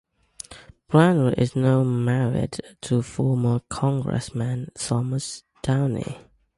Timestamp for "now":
1.55-1.83